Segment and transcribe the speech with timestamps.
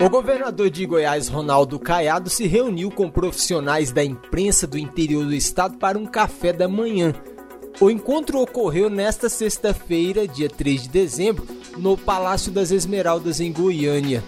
[0.00, 5.34] O governador de Goiás, Ronaldo Caiado, se reuniu com profissionais da imprensa do interior do
[5.34, 7.14] estado para um café da manhã.
[7.78, 14.24] O encontro ocorreu nesta sexta-feira, dia 3 de dezembro, no Palácio das Esmeraldas, em Goiânia.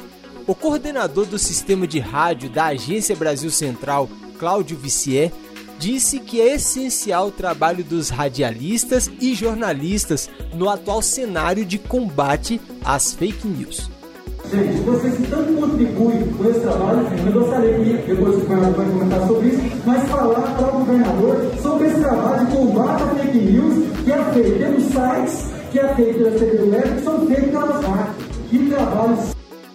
[0.46, 5.32] O coordenador do sistema de rádio da Agência Brasil Central, Cláudio Vicier,
[5.78, 12.60] disse que é essencial o trabalho dos radialistas e jornalistas no atual cenário de combate
[12.84, 14.01] às fake news.
[14.50, 18.86] Gente, vocês que tanto contribuem com esse trabalho, eu gostaria que depois o governador vai
[18.86, 23.38] comentar sobre isso, mas falar para o governador sobre esse trabalho de combate à fake
[23.38, 27.50] news que é feito pelos sites, que é feito pelas TV web, que são feitos
[27.50, 28.26] pelas rádios.
[28.50, 29.18] Que trabalho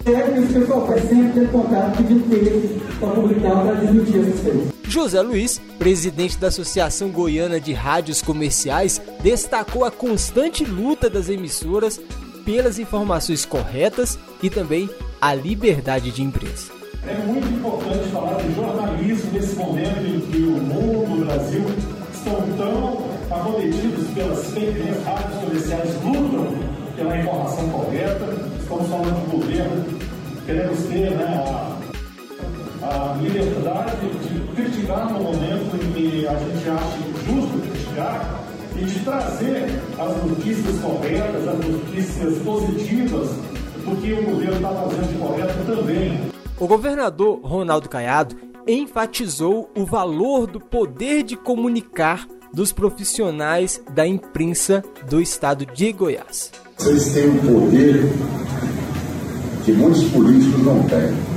[0.06, 4.40] sério que esse pessoal faz sempre ter contato pedindo textos para publicar, para desmentir essas
[4.42, 4.68] coisas.
[4.84, 12.00] José Luiz, presidente da Associação Goiana de Rádios Comerciais, destacou a constante luta das emissoras
[12.48, 16.72] pelas informações corretas e também a liberdade de imprensa.
[17.06, 21.66] É muito importante falar de jornalismo nesse momento em que o mundo, o Brasil,
[22.14, 26.48] estão tão acometidos pelas fake news, rádios comerciais lutam
[26.96, 28.34] pela informação correta.
[28.62, 30.00] Estamos falando de governo,
[30.46, 31.44] queremos ter né,
[32.82, 38.48] a, a liberdade de criticar no momento em que a gente acha justo criticar
[38.80, 39.66] e de trazer
[39.98, 43.30] as notícias corretas, as notícias positivas
[43.86, 46.20] do que o governo está fazendo de correto também.
[46.60, 48.36] O governador Ronaldo Caiado
[48.68, 56.52] enfatizou o valor do poder de comunicar dos profissionais da imprensa do estado de Goiás.
[56.78, 58.04] Vocês têm um poder
[59.64, 61.37] que muitos políticos não têm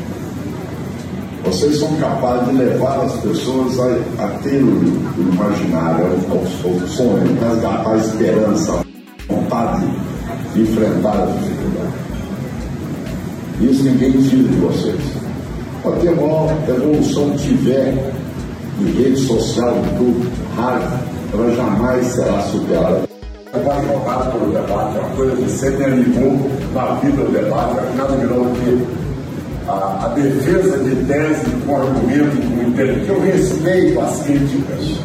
[1.50, 6.88] vocês são capazes de levar as pessoas a, a ter o, o imaginário, o, o
[6.88, 7.24] sonho,
[7.84, 9.84] a esperança, a vontade
[10.54, 11.94] de enfrentar as dificuldades.
[13.62, 15.00] Isso ninguém tira de vocês.
[15.82, 18.12] Pode ter a maior evolução que tiver
[18.80, 20.88] em rede social, em tudo, rádio,
[21.34, 23.08] ela jamais será superada.
[23.52, 27.96] Eu advogado pelo debate, é uma coisa que sempre animou na vida do debate, é
[27.96, 29.09] nada melhor do que
[29.70, 33.12] a, a, defesa de tese com argumento, com inteligência.
[33.12, 35.00] Eu respeito as críticas,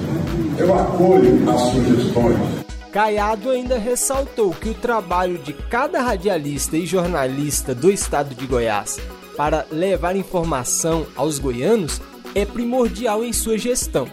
[0.58, 2.66] eu acolho as sugestões.
[2.92, 8.98] Caiado ainda ressaltou que o trabalho de cada radialista e jornalista do estado de Goiás
[9.36, 12.02] para levar informação aos goianos
[12.34, 14.08] é primordial em sua gestão.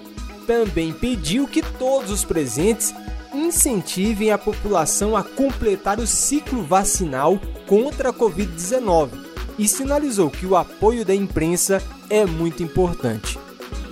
[0.49, 2.93] Também pediu que todos os presentes
[3.33, 10.57] incentivem a população a completar o ciclo vacinal contra a Covid-19 e sinalizou que o
[10.57, 13.39] apoio da imprensa é muito importante.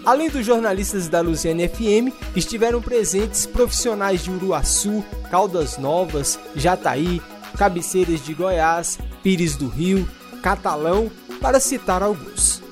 [0.04, 7.20] Além dos jornalistas da Luziane FM, estiveram presentes profissionais de Uruaçu, Caldas Novas, Jataí,
[7.56, 10.09] Cabeceiras de Goiás, Pires do Rio,
[10.43, 11.10] Catalão,
[11.41, 12.62] para citar alguns.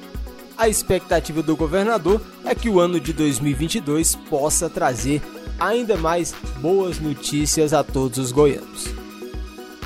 [0.57, 5.23] A expectativa do governador é que o ano de 2022 possa trazer
[5.61, 8.87] ainda mais boas notícias a todos os goianos.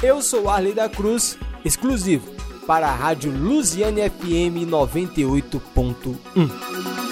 [0.03, 7.12] Eu sou Arley da Cruz, exclusivo para a Rádio Luziane FM 98.1.